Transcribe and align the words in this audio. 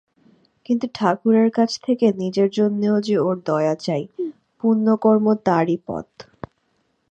কিন্তু 0.65 0.85
ঠাকুরের 0.93 1.49
কাছ 1.51 1.71
থেকে 1.83 2.05
নিজের 2.13 2.49
জন্যেও 2.49 2.95
যে 3.01 3.15
ওর 3.17 3.35
দয়া 3.45 3.75
চাই, 3.75 4.03
পুণ্যকর্ম 4.59 5.25
তারই 5.45 5.77
পথ। 5.87 6.07